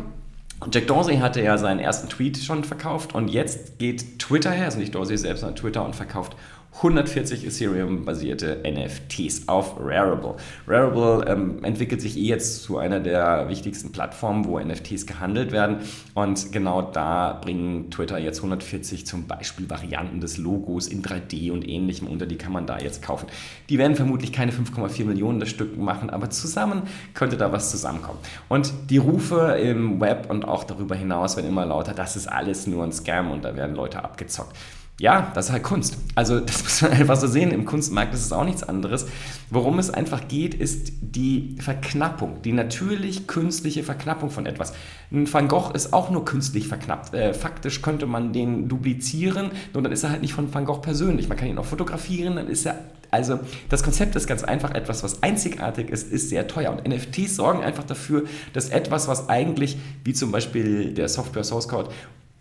Jack 0.71 0.87
Dorsey 0.87 1.17
hatte 1.17 1.41
ja 1.41 1.57
seinen 1.57 1.79
ersten 1.79 2.09
Tweet 2.09 2.37
schon 2.37 2.63
verkauft 2.63 3.13
und 3.13 3.27
jetzt 3.27 3.79
geht 3.79 4.19
Twitter 4.19 4.51
her, 4.51 4.65
also 4.65 4.79
nicht 4.79 4.95
Dorsey 4.95 5.17
selbst, 5.17 5.41
sondern 5.41 5.57
Twitter 5.57 5.83
und 5.83 5.95
verkauft 5.95 6.35
140 6.75 7.45
Ethereum-basierte 7.45 8.63
NFTs 8.63 9.47
auf 9.47 9.75
Rarible. 9.79 10.35
Rarible 10.67 11.25
ähm, 11.27 11.63
entwickelt 11.63 12.01
sich 12.01 12.17
eh 12.17 12.23
jetzt 12.23 12.63
zu 12.63 12.77
einer 12.77 12.99
der 12.99 13.47
wichtigsten 13.47 13.91
Plattformen, 13.91 14.45
wo 14.45 14.59
NFTs 14.59 15.05
gehandelt 15.05 15.51
werden. 15.51 15.77
Und 16.13 16.51
genau 16.51 16.81
da 16.81 17.39
bringen 17.41 17.91
Twitter 17.91 18.17
jetzt 18.17 18.39
140 18.39 19.05
zum 19.05 19.27
Beispiel 19.27 19.69
Varianten 19.69 20.19
des 20.19 20.37
Logos 20.37 20.87
in 20.87 21.03
3D 21.03 21.51
und 21.51 21.67
ähnlichem 21.67 22.07
unter. 22.07 22.25
Die 22.25 22.37
kann 22.37 22.51
man 22.51 22.65
da 22.65 22.79
jetzt 22.79 23.01
kaufen. 23.03 23.27
Die 23.69 23.77
werden 23.77 23.95
vermutlich 23.95 24.33
keine 24.33 24.51
5,4 24.51 25.05
Millionen 25.05 25.39
das 25.39 25.49
Stück 25.49 25.77
machen, 25.77 26.09
aber 26.09 26.31
zusammen 26.31 26.83
könnte 27.13 27.37
da 27.37 27.51
was 27.51 27.71
zusammenkommen. 27.71 28.19
Und 28.49 28.73
die 28.89 28.97
Rufe 28.97 29.57
im 29.61 30.01
Web 30.01 30.29
und 30.29 30.45
auch 30.45 30.63
darüber 30.63 30.95
hinaus 30.95 31.37
werden 31.37 31.47
immer 31.47 31.65
lauter, 31.65 31.93
das 31.93 32.15
ist 32.15 32.27
alles 32.27 32.67
nur 32.67 32.83
ein 32.83 32.91
Scam 32.91 33.31
und 33.31 33.45
da 33.45 33.55
werden 33.55 33.75
Leute 33.75 34.03
abgezockt 34.03 34.57
ja, 34.99 35.31
das 35.33 35.47
ist 35.47 35.51
halt 35.51 35.63
Kunst. 35.63 35.97
Also 36.15 36.39
das 36.45 36.63
muss 36.63 36.81
man 36.81 36.91
einfach 36.91 37.15
so 37.15 37.27
sehen. 37.27 37.51
Im 37.51 37.65
Kunstmarkt 37.65 38.13
ist 38.13 38.25
es 38.25 38.31
auch 38.31 38.45
nichts 38.45 38.63
anderes. 38.63 39.07
Worum 39.49 39.79
es 39.79 39.89
einfach 39.89 40.27
geht, 40.27 40.53
ist 40.53 40.91
die 41.01 41.57
Verknappung, 41.59 42.41
die 42.43 42.53
natürlich 42.53 43.27
künstliche 43.27 43.83
Verknappung 43.83 44.29
von 44.29 44.45
etwas. 44.45 44.73
Ein 45.11 45.31
Van 45.31 45.47
Gogh 45.47 45.71
ist 45.73 45.93
auch 45.93 46.09
nur 46.09 46.25
künstlich 46.25 46.67
verknappt. 46.67 47.13
Äh, 47.13 47.33
faktisch 47.33 47.81
könnte 47.81 48.05
man 48.05 48.33
den 48.33 48.69
duplizieren, 48.69 49.51
nur 49.73 49.83
dann 49.83 49.91
ist 49.91 50.03
er 50.03 50.11
halt 50.11 50.21
nicht 50.21 50.33
von 50.33 50.53
Van 50.53 50.65
Gogh 50.65 50.81
persönlich. 50.81 51.27
Man 51.27 51.37
kann 51.37 51.47
ihn 51.47 51.57
auch 51.57 51.65
fotografieren, 51.65 52.35
dann 52.35 52.47
ist 52.47 52.65
er 52.65 52.79
also 53.13 53.39
das 53.69 53.83
Konzept 53.83 54.15
ist 54.15 54.25
ganz 54.25 54.43
einfach 54.43 54.73
etwas, 54.73 55.03
was 55.03 55.21
einzigartig 55.21 55.91
ist, 55.91 56.11
ist 56.11 56.29
sehr 56.29 56.47
teuer. 56.47 56.71
Und 56.71 56.87
NFTs 56.87 57.35
sorgen 57.35 57.61
einfach 57.61 57.83
dafür, 57.83 58.23
dass 58.53 58.69
etwas, 58.69 59.07
was 59.07 59.29
eigentlich, 59.29 59.77
wie 60.03 60.13
zum 60.13 60.31
Beispiel 60.31 60.95
der 60.95 61.07
Software 61.07 61.43
Source 61.43 61.67
Code, 61.67 61.91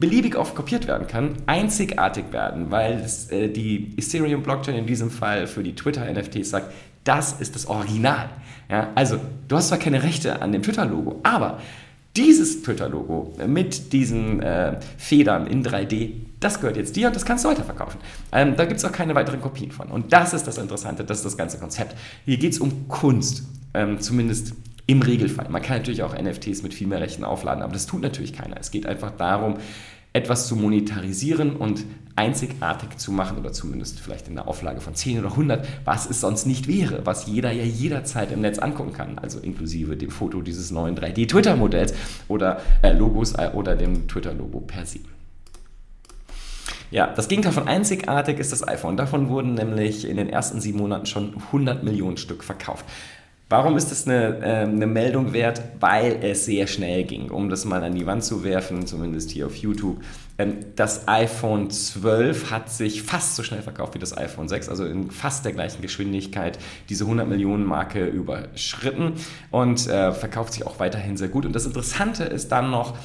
beliebig 0.03 0.35
oft 0.35 0.57
kopiert 0.57 0.89
werden 0.89 1.07
kann, 1.07 1.37
einzigartig 1.47 2.33
werden, 2.33 2.73
weil 2.73 2.95
es, 2.95 3.31
äh, 3.31 3.49
die 3.49 3.95
Ethereum-Blockchain 3.97 4.75
in 4.75 4.85
diesem 4.85 5.13
Fall 5.13 5.47
für 5.47 5.63
die 5.63 5.77
Twitter-NFTs 5.77 6.51
sagt, 6.51 6.75
das 7.05 7.41
ist 7.41 7.55
das 7.55 7.67
Original. 7.67 8.29
Ja, 8.69 8.91
also, 8.97 9.21
du 9.47 9.57
hast 9.57 9.69
zwar 9.69 9.79
keine 9.79 10.03
Rechte 10.03 10.43
an 10.43 10.51
dem 10.51 10.63
Twitter-Logo, 10.63 11.21
aber 11.23 11.61
dieses 12.17 12.63
Twitter-Logo 12.63 13.35
mit 13.47 13.93
diesen 13.93 14.43
äh, 14.43 14.81
Federn 14.99 15.47
in 15.47 15.65
3D, 15.65 16.15
das 16.41 16.61
gehört 16.61 16.77
jetzt 16.77 16.97
dir 16.97 17.07
und 17.07 17.15
das 17.15 17.25
kannst 17.25 17.45
du 17.45 17.51
weiterverkaufen. 17.51 18.01
Ähm, 18.33 18.57
da 18.57 18.65
gibt 18.65 18.79
es 18.79 18.85
auch 18.85 18.91
keine 18.91 19.15
weiteren 19.15 19.41
Kopien 19.41 19.71
von. 19.71 19.87
Und 19.87 20.13
das 20.13 20.35
ist 20.35 20.49
das 20.49 20.59
Interessante, 20.59 21.05
das 21.05 21.19
ist 21.19 21.27
das 21.27 21.37
ganze 21.37 21.59
Konzept. 21.59 21.97
Hier 22.25 22.39
geht 22.39 22.55
es 22.55 22.59
um 22.59 22.89
Kunst, 22.89 23.45
ähm, 23.73 24.01
zumindest 24.01 24.55
im 24.87 25.03
Regelfall. 25.03 25.49
Man 25.49 25.63
kann 25.63 25.79
natürlich 25.79 26.03
auch 26.03 26.21
NFTs 26.21 26.63
mit 26.63 26.75
viel 26.75 26.87
mehr 26.87 27.01
Rechten 27.01 27.25
aufladen, 27.25 27.63
aber 27.63 27.73
das 27.73 27.87
tut 27.87 28.03
natürlich 28.03 28.33
keiner. 28.33 28.57
Es 28.59 28.71
geht 28.71 28.87
einfach 28.87 29.13
darum, 29.13 29.59
etwas 30.13 30.47
zu 30.47 30.57
monetarisieren 30.57 31.57
und 31.57 31.85
einzigartig 32.17 32.99
zu 32.99 33.13
machen 33.13 33.39
oder 33.39 33.53
zumindest 33.53 33.99
vielleicht 33.99 34.29
in 34.29 34.35
der 34.35 34.47
Auflage 34.47 34.83
von 34.83 34.95
10 34.95 35.21
oder 35.21 35.31
100, 35.31 35.67
was 35.87 36.09
es 36.09 36.21
sonst 36.21 36.47
nicht 36.47 36.69
wäre, 36.69 37.07
was 37.07 37.27
jeder 37.27 37.51
ja 37.53 37.65
jederzeit 37.65 38.31
im 38.33 38.43
Netz 38.43 38.59
angucken 38.59 38.93
kann, 38.93 39.19
also 39.19 39.39
inklusive 39.39 39.97
dem 39.97 40.11
Foto 40.11 40.43
dieses 40.43 40.71
neuen 40.71 40.97
3D-Twitter-Modells 40.97 41.95
oder 42.29 42.61
äh, 42.83 42.93
Logos 42.93 43.33
äh, 43.33 43.51
oder 43.55 43.75
dem 43.75 44.07
Twitter-Logo 44.07 44.61
per 44.61 44.85
se. 44.85 45.01
Ja, 46.91 47.07
das 47.07 47.29
Gegenteil 47.29 47.53
von 47.53 47.67
einzigartig 47.67 48.39
ist 48.39 48.53
das 48.53 48.69
iPhone. 48.69 48.99
Davon 48.99 49.31
wurden 49.31 49.55
nämlich 49.55 50.07
in 50.07 50.19
den 50.19 50.29
ersten 50.29 50.61
sieben 50.61 50.77
Monaten 50.79 51.07
schon 51.07 51.35
100 51.47 51.83
Millionen 51.83 52.19
Stück 52.19 52.45
verkauft. 52.45 52.85
Warum 53.53 53.77
ist 53.77 53.91
das 53.91 54.09
eine, 54.09 54.39
äh, 54.39 54.63
eine 54.63 54.87
Meldung 54.87 55.35
wert? 55.35 55.61
Weil 55.79 56.25
es 56.25 56.47
sehr 56.47 56.67
schnell 56.67 57.05
ging, 57.05 57.31
um 57.31 57.51
das 57.51 57.67
mal 57.67 57.85
an 57.85 57.95
die 57.95 58.07
Wand 58.07 58.25
zu 58.25 58.45
werfen, 58.45 58.87
zumindest 58.87 59.31
hier 59.31 59.45
auf 59.45 59.57
YouTube. 59.57 60.01
Ähm, 60.39 60.61
das 60.75 61.07
iPhone 61.07 61.69
12 61.69 62.51
hat 62.51 62.71
sich 62.71 63.03
fast 63.03 63.37
so 63.37 63.43
schnell 63.43 63.61
verkauft 63.61 63.95
wie 63.95 63.99
das 63.99 64.17
iPhone 64.17 64.49
6, 64.49 64.71
also 64.71 64.87
in 64.87 65.11
fast 65.11 65.45
der 65.45 65.53
gleichen 65.53 65.83
Geschwindigkeit 65.83 66.59
diese 66.89 67.05
100 67.05 67.29
Millionen 67.29 67.67
Marke 67.67 68.07
überschritten 68.07 69.17
und 69.51 69.87
äh, 69.87 70.13
verkauft 70.13 70.55
sich 70.55 70.67
auch 70.67 70.79
weiterhin 70.79 71.19
sehr 71.19 71.29
gut. 71.29 71.45
Und 71.45 71.53
das 71.53 71.67
Interessante 71.67 72.25
ist 72.25 72.51
dann 72.53 72.71
noch, 72.71 72.97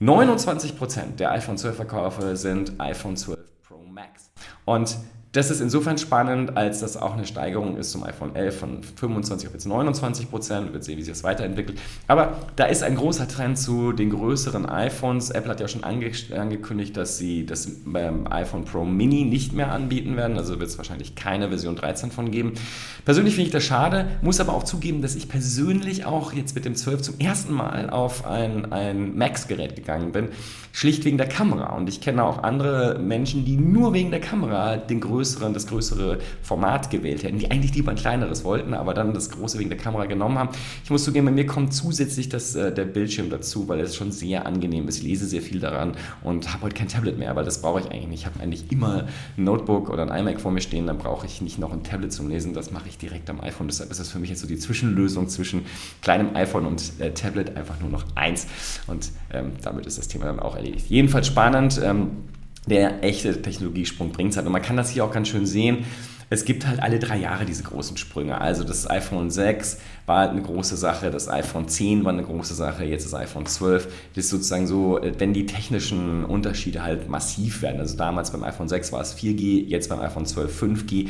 29% 0.00 1.16
der 1.18 1.32
iPhone 1.32 1.58
12 1.58 1.76
Verkäufe 1.76 2.38
sind 2.38 2.80
iPhone 2.80 3.18
12 3.18 3.38
Pro 3.68 3.82
Max. 3.84 4.30
Und 4.64 4.96
das 5.32 5.50
ist 5.50 5.60
insofern 5.60 5.98
spannend, 5.98 6.56
als 6.56 6.80
das 6.80 6.96
auch 6.96 7.12
eine 7.12 7.26
Steigerung 7.26 7.76
ist 7.76 7.90
zum 7.90 8.02
iPhone 8.02 8.34
11 8.34 8.58
von 8.58 8.82
25 8.82 9.48
auf 9.48 9.52
jetzt 9.52 9.66
29 9.66 10.30
Prozent. 10.30 10.72
Wir 10.72 10.82
sehen, 10.82 10.96
wie 10.96 11.02
sich 11.02 11.12
das 11.12 11.22
weiterentwickelt. 11.22 11.78
Aber 12.06 12.38
da 12.56 12.64
ist 12.64 12.82
ein 12.82 12.96
großer 12.96 13.28
Trend 13.28 13.58
zu 13.58 13.92
den 13.92 14.08
größeren 14.08 14.64
iPhones. 14.64 15.30
Apple 15.30 15.50
hat 15.50 15.60
ja 15.60 15.68
schon 15.68 15.84
ange 15.84 16.10
angekündigt, 16.34 16.96
dass 16.96 17.18
sie 17.18 17.44
das 17.44 17.70
ähm, 17.94 18.26
iPhone 18.30 18.64
Pro 18.64 18.86
Mini 18.86 19.24
nicht 19.24 19.52
mehr 19.52 19.70
anbieten 19.70 20.16
werden. 20.16 20.38
Also 20.38 20.60
wird 20.60 20.70
es 20.70 20.78
wahrscheinlich 20.78 21.14
keine 21.14 21.48
Version 21.48 21.76
13 21.76 22.10
von 22.10 22.30
geben. 22.30 22.54
Persönlich 23.04 23.34
finde 23.34 23.48
ich 23.48 23.52
das 23.52 23.64
schade, 23.64 24.08
muss 24.22 24.40
aber 24.40 24.54
auch 24.54 24.64
zugeben, 24.64 25.02
dass 25.02 25.14
ich 25.14 25.28
persönlich 25.28 26.06
auch 26.06 26.32
jetzt 26.32 26.54
mit 26.54 26.64
dem 26.64 26.74
12 26.74 27.02
zum 27.02 27.18
ersten 27.18 27.52
Mal 27.52 27.90
auf 27.90 28.26
ein, 28.26 28.72
ein 28.72 29.16
Max-Gerät 29.18 29.76
gegangen 29.76 30.12
bin. 30.12 30.28
Schlicht 30.72 31.04
wegen 31.04 31.18
der 31.18 31.28
Kamera. 31.28 31.76
Und 31.76 31.88
ich 31.88 32.00
kenne 32.00 32.22
auch 32.22 32.42
andere 32.42 32.98
Menschen, 32.98 33.44
die 33.44 33.56
nur 33.56 33.92
wegen 33.92 34.10
der 34.10 34.20
Kamera 34.20 34.76
den 34.76 35.00
größeren 35.00 35.17
größeren, 35.18 35.52
das 35.52 35.66
größere 35.66 36.18
Format 36.42 36.90
gewählt 36.90 37.24
hätten, 37.24 37.38
die 37.38 37.50
eigentlich 37.50 37.74
lieber 37.74 37.90
ein 37.90 37.96
kleineres 37.96 38.44
wollten, 38.44 38.72
aber 38.72 38.94
dann 38.94 39.12
das 39.14 39.30
große 39.30 39.58
wegen 39.58 39.68
der 39.68 39.78
Kamera 39.78 40.06
genommen 40.06 40.38
haben. 40.38 40.50
Ich 40.84 40.90
muss 40.90 41.02
zugeben, 41.02 41.26
bei 41.26 41.32
mir 41.32 41.46
kommt 41.46 41.74
zusätzlich 41.74 42.28
das, 42.28 42.54
äh, 42.54 42.72
der 42.72 42.84
Bildschirm 42.84 43.28
dazu, 43.30 43.66
weil 43.66 43.80
es 43.80 43.96
schon 43.96 44.12
sehr 44.12 44.46
angenehm 44.46 44.86
ist. 44.86 44.98
Ich 44.98 45.02
lese 45.02 45.26
sehr 45.26 45.42
viel 45.42 45.58
daran 45.58 45.96
und 46.22 46.52
habe 46.52 46.62
heute 46.62 46.76
kein 46.76 46.86
Tablet 46.86 47.18
mehr, 47.18 47.34
weil 47.34 47.44
das 47.44 47.60
brauche 47.60 47.80
ich 47.80 47.86
eigentlich 47.86 48.08
nicht. 48.08 48.20
Ich 48.20 48.26
habe 48.26 48.38
eigentlich 48.40 48.70
immer 48.70 49.06
ein 49.36 49.44
Notebook 49.44 49.90
oder 49.90 50.08
ein 50.08 50.20
iMac 50.20 50.40
vor 50.40 50.52
mir 50.52 50.60
stehen, 50.60 50.86
dann 50.86 50.98
brauche 50.98 51.26
ich 51.26 51.40
nicht 51.40 51.58
noch 51.58 51.72
ein 51.72 51.82
Tablet 51.82 52.12
zum 52.12 52.28
Lesen. 52.28 52.54
Das 52.54 52.70
mache 52.70 52.88
ich 52.88 52.96
direkt 52.96 53.28
am 53.28 53.40
iPhone. 53.40 53.66
Deshalb 53.66 53.90
ist 53.90 53.98
das 53.98 54.08
für 54.08 54.20
mich 54.20 54.30
jetzt 54.30 54.40
so 54.40 54.46
die 54.46 54.58
Zwischenlösung 54.58 55.28
zwischen 55.28 55.66
kleinem 56.00 56.36
iPhone 56.36 56.64
und 56.66 56.92
äh, 57.00 57.10
Tablet 57.10 57.56
einfach 57.56 57.80
nur 57.80 57.90
noch 57.90 58.04
eins. 58.14 58.46
Und 58.86 59.10
ähm, 59.32 59.52
damit 59.62 59.86
ist 59.86 59.98
das 59.98 60.06
Thema 60.06 60.26
dann 60.26 60.38
auch 60.38 60.54
erledigt. 60.54 60.86
Jedenfalls 60.88 61.26
spannend. 61.26 61.80
Ähm, 61.82 62.10
der 62.68 63.02
echte 63.02 63.40
Technologiesprung 63.40 64.12
bringt 64.12 64.30
es 64.30 64.36
halt. 64.36 64.46
Und 64.46 64.52
man 64.52 64.62
kann 64.62 64.76
das 64.76 64.90
hier 64.90 65.04
auch 65.04 65.12
ganz 65.12 65.28
schön 65.28 65.46
sehen. 65.46 65.84
Es 66.30 66.44
gibt 66.44 66.66
halt 66.66 66.80
alle 66.82 66.98
drei 66.98 67.16
Jahre 67.16 67.46
diese 67.46 67.62
großen 67.62 67.96
Sprünge. 67.96 68.38
Also 68.38 68.62
das 68.62 68.88
iPhone 68.88 69.30
6 69.30 69.78
war 70.04 70.18
halt 70.18 70.30
eine 70.32 70.42
große 70.42 70.76
Sache, 70.76 71.10
das 71.10 71.26
iPhone 71.28 71.68
10 71.68 72.04
war 72.04 72.12
eine 72.12 72.22
große 72.22 72.54
Sache, 72.54 72.84
jetzt 72.84 73.06
das 73.06 73.14
iPhone 73.14 73.46
12. 73.46 73.86
Das 74.14 74.24
ist 74.24 74.30
sozusagen 74.30 74.66
so, 74.66 75.00
wenn 75.16 75.32
die 75.32 75.46
technischen 75.46 76.26
Unterschiede 76.26 76.82
halt 76.82 77.08
massiv 77.08 77.62
werden. 77.62 77.80
Also 77.80 77.96
damals 77.96 78.30
beim 78.30 78.44
iPhone 78.44 78.68
6 78.68 78.92
war 78.92 79.00
es 79.00 79.16
4G, 79.16 79.66
jetzt 79.68 79.88
beim 79.88 80.00
iPhone 80.00 80.26
12 80.26 80.62
5G 80.62 81.08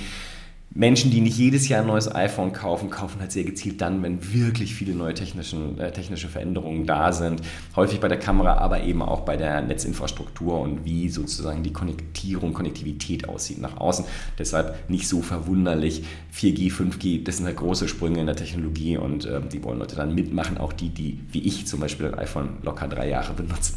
Menschen, 0.71 1.11
die 1.11 1.21
nicht 1.21 1.39
jedes 1.39 1.69
Jahr 1.69 1.81
ein 1.81 1.87
neues 1.87 2.15
iPhone 2.15 2.53
kaufen, 2.53 2.91
kaufen 2.91 3.21
halt 3.21 3.33
sehr 3.33 3.45
gezielt 3.45 3.81
dann, 3.81 4.03
wenn 4.03 4.33
wirklich 4.33 4.75
viele 4.75 4.95
neue 4.95 5.15
technischen, 5.15 5.79
äh, 5.79 5.91
technische 5.93 6.29
Veränderungen 6.29 6.87
da 6.87 7.13
sind. 7.13 7.41
Häufig 7.75 8.01
bei 8.01 8.09
der 8.09 8.19
Kamera, 8.19 8.59
aber 8.59 8.83
eben 8.83 9.01
auch 9.03 9.21
bei 9.21 9.37
der 9.37 9.63
Netzinfrastruktur 9.63 10.61
und 10.61 10.85
wie 10.85 11.09
sozusagen 11.09 11.63
die 11.63 11.73
Konnektierung, 11.73 12.53
Konnektivität 12.53 13.29
aussieht 13.29 13.61
nach 13.61 13.79
außen. 13.79 14.05
Deshalb 14.39 14.91
nicht 14.91 15.09
so 15.09 15.23
verwunderlich. 15.23 16.05
4G, 16.33 16.71
5G, 16.71 17.25
das 17.25 17.39
sind 17.39 17.47
halt 17.47 17.57
große 17.57 17.89
Sprünge 17.89 18.21
in 18.21 18.27
der 18.27 18.37
Technologie 18.37 18.99
und 18.99 19.25
äh, 19.25 19.41
die 19.41 19.65
wollen 19.65 19.79
Leute 19.79 19.97
dann 19.97 20.15
mitmachen. 20.15 20.59
Auch 20.59 20.75
die, 20.75 20.91
die 20.91 21.19
wie 21.33 21.41
ich 21.41 21.67
zum 21.67 21.81
Beispiel 21.81 22.07
ein 22.07 22.19
iPhone 22.19 22.59
locker 22.63 22.89
drei 22.89 23.09
Jahre 23.09 23.33
benutzen. 23.33 23.75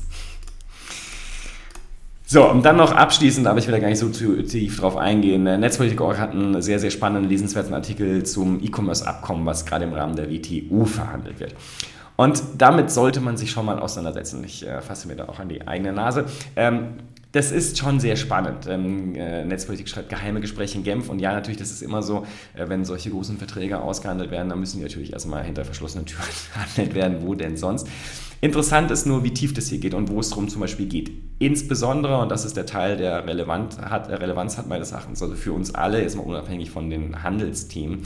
So, 2.31 2.49
und 2.49 2.63
dann 2.63 2.77
noch 2.77 2.93
abschließend, 2.93 3.45
aber 3.45 3.59
ich 3.59 3.67
will 3.67 3.73
da 3.73 3.79
gar 3.79 3.89
nicht 3.89 3.99
so 3.99 4.07
tief 4.07 4.79
drauf 4.79 4.95
eingehen. 4.95 5.43
Netzpolitik.org 5.43 6.17
hat 6.17 6.31
einen 6.31 6.61
sehr, 6.61 6.79
sehr 6.79 6.89
spannenden, 6.89 7.29
lesenswerten 7.29 7.73
Artikel 7.73 8.23
zum 8.23 8.63
E-Commerce-Abkommen, 8.63 9.45
was 9.45 9.65
gerade 9.65 9.83
im 9.83 9.91
Rahmen 9.91 10.15
der 10.15 10.31
WTO 10.31 10.85
verhandelt 10.85 11.41
wird. 11.41 11.55
Und 12.15 12.41
damit 12.57 12.89
sollte 12.89 13.19
man 13.19 13.35
sich 13.35 13.51
schon 13.51 13.65
mal 13.65 13.79
auseinandersetzen. 13.79 14.45
Ich 14.45 14.65
äh, 14.65 14.79
fasse 14.79 15.09
mir 15.09 15.17
da 15.17 15.25
auch 15.25 15.39
an 15.39 15.49
die 15.49 15.67
eigene 15.67 15.91
Nase. 15.91 16.23
Ähm, 16.55 16.93
das 17.31 17.51
ist 17.51 17.77
schon 17.77 17.99
sehr 17.99 18.15
spannend. 18.15 18.67
Ähm, 18.67 19.15
äh, 19.15 19.45
Netzpolitik 19.45 19.87
schreibt 19.87 20.09
geheime 20.09 20.41
Gespräche 20.41 20.77
in 20.77 20.83
Genf 20.83 21.09
und 21.09 21.19
ja, 21.19 21.31
natürlich, 21.31 21.57
das 21.57 21.71
ist 21.71 21.81
immer 21.81 22.03
so, 22.03 22.25
äh, 22.53 22.67
wenn 22.67 22.83
solche 22.83 23.09
großen 23.09 23.37
Verträge 23.37 23.79
ausgehandelt 23.79 24.31
werden, 24.31 24.49
dann 24.49 24.59
müssen 24.59 24.77
die 24.77 24.83
natürlich 24.83 25.13
erstmal 25.13 25.43
hinter 25.43 25.63
verschlossenen 25.63 26.05
Türen 26.05 26.23
verhandelt 26.51 26.93
werden, 26.93 27.17
wo 27.21 27.33
denn 27.33 27.55
sonst. 27.55 27.87
Interessant 28.41 28.89
ist 28.91 29.05
nur, 29.05 29.23
wie 29.23 29.33
tief 29.33 29.53
das 29.53 29.67
hier 29.67 29.77
geht 29.77 29.93
und 29.93 30.09
wo 30.09 30.19
es 30.19 30.29
darum 30.29 30.49
zum 30.49 30.61
Beispiel 30.61 30.87
geht. 30.87 31.11
Insbesondere, 31.39 32.17
und 32.17 32.29
das 32.29 32.43
ist 32.43 32.57
der 32.57 32.65
Teil, 32.65 32.97
der 32.97 33.25
relevant 33.27 33.77
hat, 33.79 34.09
Relevanz 34.09 34.57
hat 34.57 34.67
meines 34.67 34.91
Erachtens, 34.91 35.21
also 35.21 35.35
für 35.35 35.53
uns 35.53 35.73
alle, 35.75 36.01
jetzt 36.01 36.15
mal 36.15 36.23
unabhängig 36.23 36.71
von 36.71 36.89
den 36.89 37.23
Handelsthemen, 37.23 37.99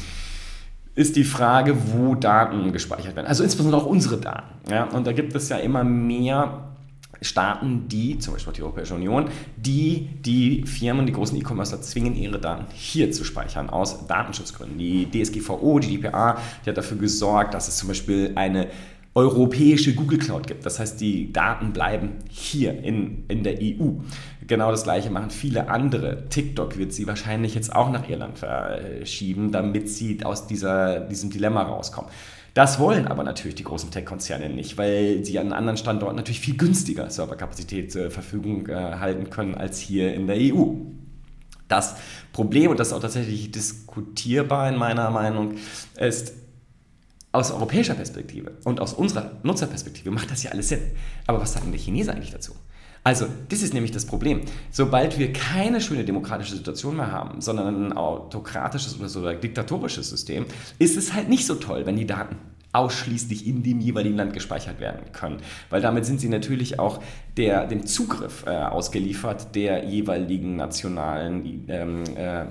ist 0.94 1.16
die 1.16 1.24
Frage, 1.24 1.76
wo 1.94 2.16
Daten 2.16 2.72
gespeichert 2.72 3.16
werden. 3.16 3.28
Also 3.28 3.44
insbesondere 3.44 3.82
auch 3.82 3.86
unsere 3.86 4.18
Daten. 4.18 4.72
Ja? 4.72 4.86
Und 4.86 5.08
da 5.08 5.14
gibt 5.14 5.36
es 5.36 5.50
ja 5.50 5.58
immer 5.58 5.84
mehr 5.84 6.75
Staaten, 7.22 7.88
die, 7.88 8.20
zum 8.20 8.34
Beispiel 8.34 8.54
die 8.54 8.64
Europäische 8.64 8.96
Union, 8.96 9.30
die 9.58 10.10
die 10.22 10.66
Firmen, 10.66 11.06
die 11.06 11.14
großen 11.14 11.38
E-Commercer 11.38 11.82
zwingen, 11.82 12.16
ihre 12.16 12.40
Daten 12.40 12.66
hier 12.74 13.12
zu 13.12 13.24
speichern, 13.24 13.70
aus 13.70 14.08
Datenschutzgründen. 14.08 14.78
Die 14.78 15.10
DSGVO, 15.10 15.80
die 15.80 15.98
DPA, 15.98 16.38
die 16.66 16.70
hat 16.70 16.78
dafür 16.78 16.98
gesorgt, 16.98 17.54
dass 17.54 17.68
es 17.68 17.78
zum 17.78 17.88
Beispiel 17.88 18.34
eine 18.36 18.68
europäische 19.16 19.96
Google 19.96 20.20
Cloud 20.20 20.46
gibt. 20.46 20.66
Das 20.66 20.78
heißt, 20.78 21.00
die 21.00 21.32
Daten 21.32 21.72
bleiben 21.72 22.16
hier 22.30 22.84
in, 22.84 23.24
in 23.30 23.44
der 23.44 23.56
EU. 23.62 23.92
Genau 24.46 24.72
das 24.72 24.84
gleiche 24.84 25.10
machen 25.10 25.30
viele 25.30 25.70
andere. 25.70 26.28
TikTok 26.28 26.78
wird 26.78 26.92
sie 26.92 27.08
wahrscheinlich 27.08 27.56
jetzt 27.56 27.74
auch 27.74 27.90
nach 27.90 28.10
Irland 28.10 28.38
verschieben, 28.38 29.54
damit 29.54 29.90
sie 29.90 30.24
aus 30.24 30.48
dieser, 30.48 31.00
diesem 31.00 31.30
Dilemma 31.30 31.64
rauskommen. 31.64 32.12
Das 32.56 32.80
wollen 32.80 33.06
aber 33.10 33.24
natürlich 33.24 33.56
die 33.56 33.66
großen 33.66 33.92
Tech-Konzerne 33.92 34.48
nicht, 34.48 34.78
weil 34.78 35.26
sie 35.26 35.38
an 35.40 35.52
anderen 35.52 35.76
Standorten 35.76 36.16
natürlich 36.16 36.40
viel 36.40 36.56
günstiger 36.56 37.10
Serverkapazität 37.10 37.92
zur 37.92 38.10
Verfügung 38.10 38.68
äh, 38.70 38.74
halten 38.74 39.30
können 39.30 39.56
als 39.56 39.78
hier 39.78 40.14
in 40.14 40.26
der 40.26 40.38
EU. 40.38 40.76
Das 41.68 41.96
Problem, 42.32 42.72
und 42.72 42.80
das 42.80 42.88
ist 42.88 42.94
auch 42.94 43.02
tatsächlich 43.02 43.52
diskutierbar 43.52 44.70
in 44.70 44.78
meiner 44.78 45.12
Meinung, 45.12 45.56
ist, 46.00 46.32
aus 47.34 47.52
europäischer 47.52 47.96
Perspektive 47.96 48.54
und 48.64 48.80
aus 48.80 48.94
unserer 48.94 49.34
Nutzerperspektive 49.44 50.10
macht 50.10 50.32
das 50.32 50.44
ja 50.44 50.52
alles 50.52 50.70
Sinn. 50.70 50.80
Aber 51.28 51.42
was 51.42 51.52
sagen 51.52 51.74
die 51.74 51.78
Chinesen 51.78 52.14
eigentlich 52.14 52.32
dazu? 52.32 52.54
Also, 53.06 53.28
das 53.50 53.62
ist 53.62 53.76
nämlich 53.76 53.92
das 53.92 54.08
Problem. 54.08 54.42
Sobald 54.72 55.20
wir 55.20 55.32
keine 55.32 55.80
schöne 55.80 56.06
demokratische 56.06 56.56
Situation 56.56 56.96
mehr 56.96 57.12
haben, 57.12 57.40
sondern 57.40 57.90
ein 57.90 57.94
autokratisches 57.94 58.98
oder 58.98 59.10
sogar 59.10 59.36
diktatorisches 59.36 60.10
System, 60.10 60.48
ist 60.80 60.98
es 60.98 61.14
halt 61.14 61.30
nicht 61.30 61.46
so 61.46 61.54
toll, 61.54 61.86
wenn 61.86 61.98
die 61.98 62.08
Daten 62.08 62.38
ausschließlich 62.74 63.46
in 63.46 63.62
dem 63.62 63.80
jeweiligen 63.80 64.18
Land 64.18 64.34
gespeichert 64.34 64.80
werden 64.80 65.12
können. 65.14 65.38
Weil 65.70 65.82
damit 65.82 66.08
sind 66.08 66.20
sie 66.20 66.30
natürlich 66.30 66.80
auch 66.80 67.00
der, 67.38 67.68
dem 67.68 67.86
Zugriff 67.86 68.44
äh, 68.48 68.50
ausgeliefert 68.50 69.54
der 69.54 69.86
jeweiligen 69.86 70.56
nationalen 70.56 71.66
ähm, 71.68 72.04
äh, 72.16 72.46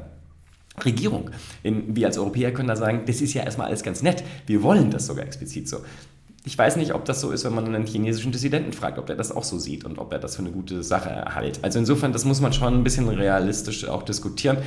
Regierung. 0.84 1.30
Wir 1.62 2.06
als 2.06 2.16
Europäer 2.16 2.52
können 2.52 2.68
da 2.68 2.76
sagen, 2.76 3.02
das 3.06 3.20
ist 3.20 3.34
ja 3.34 3.42
erstmal 3.42 3.66
alles 3.66 3.82
ganz 3.82 4.02
nett. 4.02 4.22
Wir 4.46 4.62
wollen 4.62 4.90
das 4.90 5.06
sogar 5.06 5.24
explizit 5.24 5.68
so. 5.68 5.78
Ich 6.46 6.58
weiß 6.58 6.76
nicht, 6.76 6.94
ob 6.94 7.06
das 7.06 7.22
so 7.22 7.30
ist, 7.30 7.44
wenn 7.44 7.54
man 7.54 7.64
einen 7.66 7.86
chinesischen 7.86 8.30
Dissidenten 8.30 8.74
fragt, 8.74 8.98
ob 8.98 9.08
er 9.08 9.16
das 9.16 9.32
auch 9.32 9.44
so 9.44 9.58
sieht 9.58 9.86
und 9.86 9.98
ob 9.98 10.12
er 10.12 10.18
das 10.18 10.36
für 10.36 10.42
eine 10.42 10.50
gute 10.50 10.82
Sache 10.82 11.24
hält. 11.34 11.64
Also 11.64 11.78
insofern, 11.78 12.12
das 12.12 12.26
muss 12.26 12.42
man 12.42 12.52
schon 12.52 12.74
ein 12.74 12.84
bisschen 12.84 13.08
realistisch 13.08 13.88
auch 13.88 14.02
diskutieren. 14.02 14.58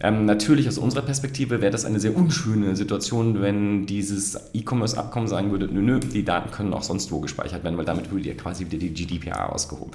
Ähm, 0.00 0.24
natürlich 0.24 0.66
aus 0.66 0.78
unserer 0.78 1.02
Perspektive 1.02 1.60
wäre 1.60 1.70
das 1.70 1.84
eine 1.84 2.00
sehr 2.00 2.16
unschöne 2.16 2.74
Situation, 2.74 3.42
wenn 3.42 3.84
dieses 3.84 4.38
E-Commerce-Abkommen 4.54 5.28
sagen 5.28 5.50
würde, 5.50 5.66
nö, 5.66 5.82
nö, 5.82 6.00
die 6.00 6.24
Daten 6.24 6.50
können 6.50 6.72
auch 6.72 6.82
sonst 6.82 7.12
wo 7.12 7.20
gespeichert 7.20 7.64
werden, 7.64 7.76
weil 7.76 7.84
damit 7.84 8.10
würde 8.10 8.26
ja 8.26 8.34
quasi 8.34 8.64
wieder 8.64 8.78
die 8.78 8.94
GDPR 8.94 9.52
ausgehoben, 9.52 9.92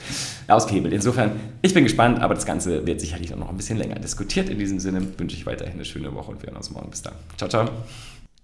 ausgehebelt. 0.48 0.94
Insofern, 0.94 1.32
ich 1.64 1.74
bin 1.74 1.86
gespannt, 1.86 2.22
aber 2.22 2.36
das 2.36 2.46
Ganze 2.46 2.86
wird 2.86 3.02
sicherlich 3.02 3.34
auch 3.34 3.40
noch 3.40 3.50
ein 3.50 3.58
bisschen 3.58 3.80
länger 3.80 3.96
diskutiert. 3.96 4.48
In 4.48 4.60
diesem 4.60 4.80
Sinne 4.80 5.02
wünsche 5.18 5.36
ich 5.36 5.48
weiterhin 5.48 5.74
eine 5.74 5.86
schöne 5.86 6.14
Woche 6.14 6.30
und 6.30 6.44
wir 6.44 6.48
hören 6.50 6.58
uns 6.58 6.70
morgen. 6.70 6.92
Bis 6.92 7.02
dann. 7.02 7.14
Ciao, 7.38 7.50
ciao. 7.50 7.68